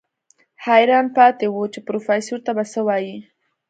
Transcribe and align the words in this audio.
حيران 0.65 1.05
پاتې 1.15 1.45
و 1.49 1.57
چې 1.73 1.79
پروفيسر 1.87 2.37
ته 2.45 2.51
به 2.57 2.63
څه 2.71 2.79
وايي. 2.87 3.17